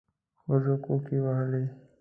ښځو 0.45 0.73
کوکي 0.85 1.17
وهلې. 1.23 1.63